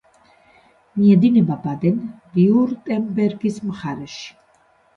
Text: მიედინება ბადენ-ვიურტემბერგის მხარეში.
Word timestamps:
მიედინება 1.01 1.59
ბადენ-ვიურტემბერგის 1.67 3.63
მხარეში. 3.71 4.29